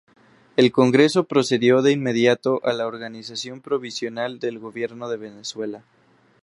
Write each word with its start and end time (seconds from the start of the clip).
El 0.57 0.71
Congreso 0.71 1.25
procedió 1.25 1.83
de 1.83 1.91
inmediato 1.91 2.59
a 2.63 2.73
la 2.73 2.87
organización 2.87 3.61
provisional 3.61 4.39
del 4.39 4.57
gobierno 4.57 5.07
de 5.09 5.17
Venezuela. 5.17 5.83